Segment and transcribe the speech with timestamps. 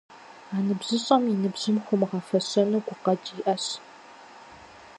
[0.55, 3.65] А ныбжьыщӀэм и ныбжьым хуумыгъэфэщэну гукъэкӀ иӀэщ.